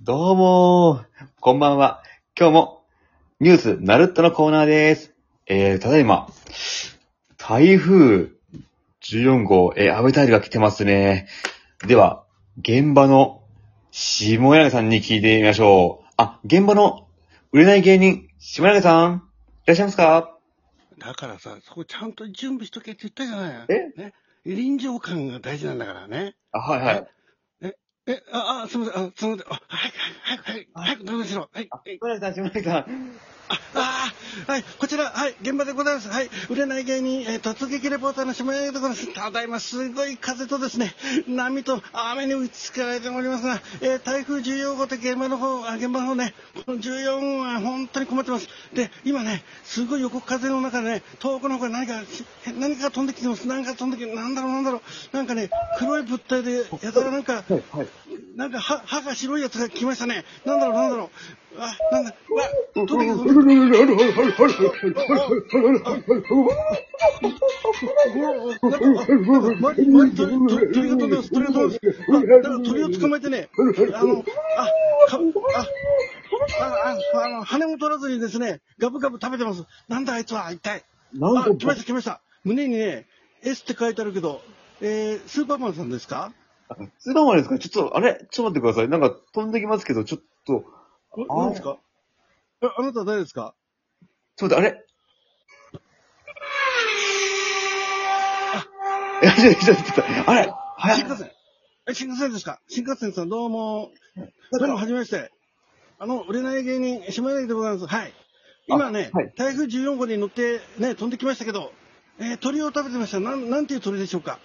[0.00, 2.04] どうもー、こんばんは。
[2.38, 2.84] 今日も、
[3.40, 5.12] ニュース、ナルットのコーナーです。
[5.48, 6.28] えー、ただいま、
[7.36, 8.28] 台風
[9.02, 11.26] 14号、えー、安倍大陸が来てますね。
[11.84, 12.24] では、
[12.60, 13.42] 現場の、
[13.90, 16.06] 下柳さんに聞いてみましょう。
[16.16, 17.08] あ、現場の、
[17.50, 19.28] 売れない芸人、下柳さん、
[19.64, 20.38] いらっしゃいますか？
[20.98, 23.66] だからさ、そこちゃんと準備しとけって言ったじゃない。
[23.68, 24.00] え？
[24.00, 24.12] ね。
[24.46, 26.36] 臨場感が大事なんだからね。
[26.52, 27.08] あ、はいはい。
[28.08, 31.50] え、あ、あ、すみません、あ、すみません、あ、はい、はい、はい、はい、早く飲みましょう。
[31.52, 33.20] はい、あ、はい下柳さん、下柳さん。
[33.48, 36.08] あ、あー、はい、こちら、はい、現場でございます。
[36.08, 39.12] はい、売れない芸人、えー突撃レポーターの下柳でございます。
[39.14, 40.94] ただいま、すごい風とですね、
[41.26, 46.34] 波と雨に打ちつけられておりますが、えー台風14号って現場の方、あ現場の方ね、
[46.66, 48.48] この14号は本当に困ってます。
[48.74, 52.02] で、今ね、すごい横風の中でね、遠くの方から何か、
[52.58, 53.46] 何かが飛んできてます。
[53.46, 55.16] 何かが飛んできて、なんだろう、なんだろう。
[55.16, 57.88] なんかね、黒い物体で、やたらなんか、はい、はい。
[58.38, 60.24] なんか歯、歯が白いやつが来ましたね。
[60.44, 61.08] なんだろう、なんだろう。
[61.58, 62.44] あ、なんだ、うわ、
[62.86, 64.88] 飛んできた、飛んできた。
[69.60, 71.80] マリ、マリ、鳥、が飛んでます、鳥が飛んでます。
[72.10, 73.48] あ、だから鳥を捕まえてね、
[73.92, 74.24] あの、
[74.56, 74.66] あ、
[75.08, 75.18] か、
[76.60, 79.64] あ、あ、あ、あの、羽も取らずにですね、ガブガブ食べてます。
[79.88, 80.84] なんだあいつは、一体。
[81.14, 82.20] なんあ、来ました、来ました。
[82.44, 83.06] 胸にね、
[83.42, 84.42] S って書いてあるけど、
[84.80, 86.32] えー、スーパーマンさんですか？
[86.98, 87.58] スーパーマンですか？
[87.58, 88.14] ちょっと、あれ？
[88.30, 88.88] ちょっと待ってください。
[88.88, 90.64] なんか飛んできますけど、ちょっと、
[91.12, 91.78] あ何ですか？
[92.62, 93.54] え、あなたは誰ですか？
[94.36, 94.84] ちょっと待って、あれ？
[99.20, 100.52] あ、いや、ちょっと、ちょっと、あれ？
[100.76, 100.98] 早い。
[100.98, 101.30] 新幹線。
[101.88, 102.60] え、新幹線ですか？
[102.68, 103.90] 新幹線さん、どうも。
[104.52, 105.30] どうも、はじめまして。
[105.98, 107.86] あの、売れない芸人、島柳でございます。
[107.86, 108.12] はい。
[108.68, 111.72] 今ね、はい台風14号に乗ってね、飛んできましたけど、
[112.20, 113.18] えー鳥を食べてました。
[113.18, 114.38] なん、なんていう鳥でしょうか？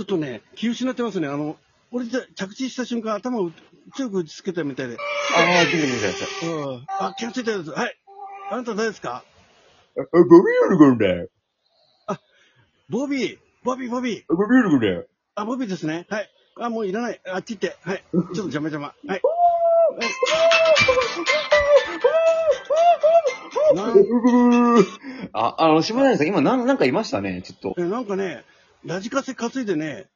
[0.00, 1.28] ちょっとね、気失ってますね。
[1.28, 1.58] あの、
[1.90, 3.50] 俺じゃ着地した瞬間、頭を
[3.94, 4.96] 強く打ちつけたみたいで。
[4.96, 6.46] ああ、出てきました。
[6.46, 6.86] うん。
[6.88, 7.50] あ、気がついた。
[7.52, 7.98] はい。
[8.50, 9.22] あなた誰ですか？
[9.98, 11.28] あ、ボビーヨルゴンだよ。
[12.88, 14.24] ボビー、ボビー、ボビー。
[14.34, 15.04] ボビーヨルゴンだよ。
[15.34, 16.06] あ、ボビーですね。
[16.08, 16.30] はい。
[16.58, 17.20] あ、もういらない。
[17.26, 17.76] あっち行って。
[17.82, 18.02] はい。
[18.10, 18.94] ちょっと邪魔邪魔。
[19.06, 19.22] はい。
[25.34, 27.74] あ、あの、島谷さん、今、なん、なんかいましたね、ちょっと。
[27.78, 28.44] えなんかね、
[28.84, 30.06] ラジカセ担いでね、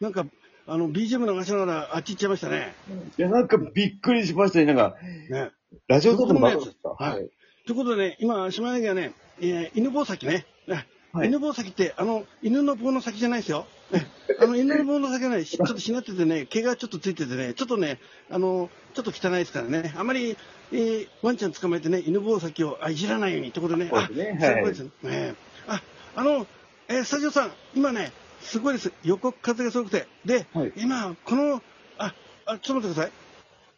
[0.00, 0.26] なんか、
[0.66, 2.74] あの、BGM 流しながらあっち行っちゃいましたね。
[3.18, 4.64] いや、なんかびっくりしましたね。
[4.66, 4.94] なんか、
[5.28, 5.50] ね。
[5.88, 6.88] ラジオとかもバカだった？
[6.88, 7.28] はい。
[7.66, 10.46] ということでね、今、島柳がね、えー犬棒先ね。
[10.66, 13.66] ねはい犬棒先って、あの、犬の棒の先じゃないですよ。
[13.90, 14.06] ね
[14.40, 17.98] あの、犬の棒の先がね、しちょっとしなっててね、毛がちょっとついててね、ちょっとね、
[18.30, 19.92] あの、ちょっと汚いですからね。
[19.98, 20.36] あまり、
[20.72, 23.90] えーワンちゃん捕まえてね、犬棒先をあいじらないようにってことでね。
[23.90, 25.34] そうですね
[25.66, 25.80] あ、はい。
[25.80, 25.82] あ、
[26.16, 26.46] あの、
[26.88, 28.92] えースタジオさん、今ね、すごいです。
[29.04, 30.06] 横風がすごくて。
[30.24, 31.62] で、はい今、この、
[31.98, 32.14] あ、
[32.46, 33.12] あ、ちょっと待ってください。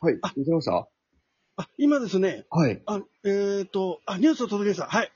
[0.01, 0.19] はい。
[0.23, 0.89] あ言ってました？
[1.59, 2.83] あ、今ですね、はい。
[2.87, 4.87] あ、えっ、と、あ、ニュースを届けました。
[4.87, 5.13] はい。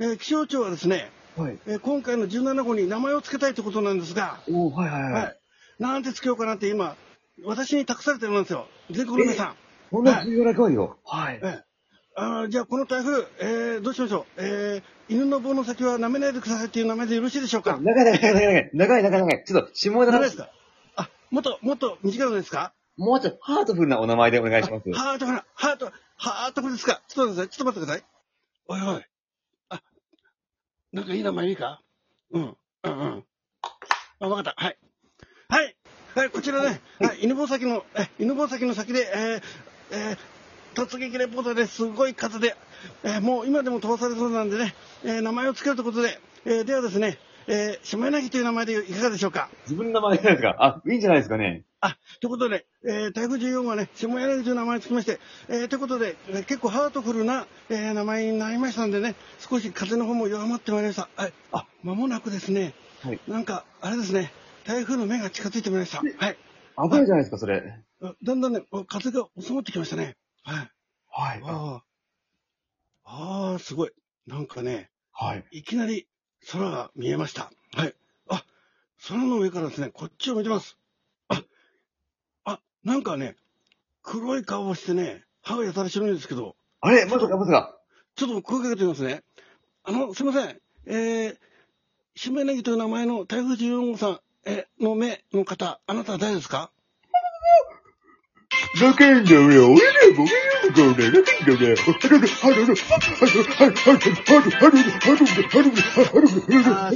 [0.00, 1.58] えー気象庁はですね、はい。
[1.66, 5.10] えー今回の17号に名前を付けたいということなんですが、おーはいはいは。
[5.20, 5.38] はい
[5.78, 5.82] い。
[5.82, 6.96] なんて付けようかなって今、
[7.44, 8.66] 私に託されてるんですよ。
[8.90, 9.54] 全国の皆さん。
[9.90, 10.98] こんな重要な声よ。
[11.04, 11.40] はい。
[11.42, 11.67] ええ
[12.20, 14.42] あーじゃあ、この台風、えーどうしましょう？
[14.42, 17.78] えー犬の棒の先は舐めないでくださいっていう名前でよろしいでしょうか？
[17.80, 18.70] 長い長い長い長い。
[18.74, 19.44] 長い長い長い。
[19.46, 20.50] ちょっと、下田長いですか？
[20.96, 22.72] あ、もっと、もっと短いのですか？
[22.96, 24.92] もうちょっとハートフルなお名前でお願いします。
[24.92, 27.00] ハートフル、ハート、ハートフルですか？
[27.06, 27.48] ちょっと待ってください。
[27.48, 28.04] ちょっと待ってください。
[28.66, 29.04] おいおい。
[29.68, 29.82] あ、
[30.92, 31.80] なんかいい名前いいか？
[32.32, 33.24] うん、うん、うん。
[34.20, 34.54] あ、わかった。
[34.56, 34.76] はい。
[35.48, 35.76] はい。
[36.16, 39.42] はい、こちらね、はい、犬棒先の、え、犬棒先の先で、えー、
[39.92, 40.18] えー、
[40.74, 42.56] 突撃レポーターですごい数で、
[43.04, 44.74] えーもう今でも飛ばされそうなんでね、
[45.04, 49.48] えー名前を付けるということで、えーではですね、えー、下柳という名前でいかがでしょうか？
[49.64, 50.56] 自分の名前じゃないですか。
[50.58, 51.64] あ、いいんじゃないですかね。
[51.80, 55.18] あ、ということで、えー台風14号はね、下柳という名前をつきまして、
[55.48, 61.08] えーということで、えー結構ハートフルな、えー名前になりましたんでね、少し風の方も弱まってまいりました。
[61.16, 61.32] はい。
[61.52, 63.20] あ、間もなくですね、はい。
[63.26, 64.30] なんか、あれですね、
[64.66, 66.24] 台風の目が近づいてまいりました。
[66.26, 66.36] はい。
[66.90, 67.74] 危ないじゃないですか、それ。
[68.02, 70.16] あだんだんね、あ風が収まってきましたね。
[70.44, 70.70] はい。
[71.10, 71.42] はい。
[71.44, 71.82] あ
[73.04, 73.50] あ。
[73.50, 73.90] ああ、すごい。
[74.26, 75.44] なんかね、はい。
[75.50, 76.06] いきなり
[76.52, 77.50] 空が見えました。
[77.74, 77.94] はい。
[78.28, 78.44] あ、
[79.08, 80.76] 空の上からですね、こっちを見てます。
[81.28, 81.42] あ、
[82.44, 83.36] あ、なんかね、
[84.02, 87.04] 黒い顔をしてね、歯がやたら白いんですけど、あれ？
[87.06, 87.78] まさかまさか。
[88.14, 89.22] ちょっと声かけてみますね。
[89.84, 90.60] あの、すいません。
[90.86, 91.38] えー、
[92.14, 96.70] 島柳という名前の台風14号さん、え、の目の方、あなたは誰ですか？
[98.80, 99.97] 泣けんだよ、俺ら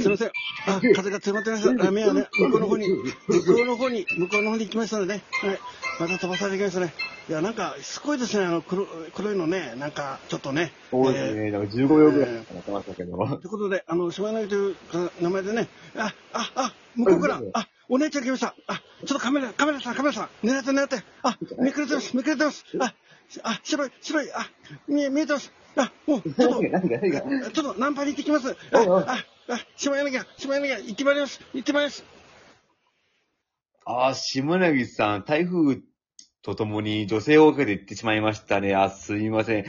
[0.01, 0.31] すいません。
[0.67, 1.87] あ、風が強まってました。
[1.87, 3.03] あ、目はね、向こうの方に、向
[3.55, 5.23] こうの方に、向こうの方に行きましたのでね。
[5.41, 5.59] はい。
[5.99, 6.93] また飛ばされてきましたね。
[7.29, 8.45] いや、なんか、すごいですね。
[8.45, 10.73] あの、黒、黒いのね、なんか、ちょっとね。
[10.91, 13.17] そうですね、なんか15秒ぐらいやってましたけど。
[13.17, 18.55] ということで、あの、しまいなぎというか名前でね、あ、あ、あ、向こうから、あ、お姉ちゃん来ました。
[18.67, 22.65] あ、ちょっとカメラ、カメラさん、カメラさん、狙って狙って、あ、めくれてます、めくれてます。
[22.79, 22.93] あ、
[23.43, 24.49] あ、白い、白い、あ、
[24.87, 25.51] 見え、見えてます。
[25.75, 28.51] あ、もう、ちょっと、何が何が何がちょっとナンパに行ってきます。
[28.51, 31.39] あ、あ、あ、島柳が、島柳が、行ってまいります。
[31.53, 32.05] 行ってまいります。
[33.85, 35.79] あー、下柳さん、台風
[36.41, 38.75] とともに女性を追いかけて行ってしまいましたね。
[38.75, 39.65] あ、すいません。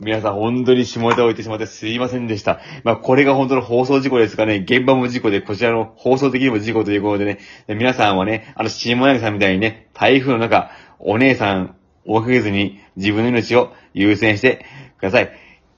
[0.00, 2.60] 皆さん、本当に下ネタを言ってしまってすいませんでした。
[2.84, 4.58] まあ、これが本当の放送事故ですかね。
[4.64, 7.40] 現場も事故で、こちらの放送的にも事故ということでね。
[7.66, 10.70] で皆さんはね、あの、下柳さんみたいにね、台風の中、
[11.00, 11.77] お姉さん
[12.08, 14.64] 追いかけずに自分の命を優先して
[14.98, 15.30] ください。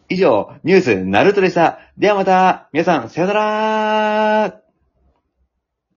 [0.09, 1.79] 以上、ニュース、ナルトでした。
[1.99, 4.70] ではまた、皆さん、さよなら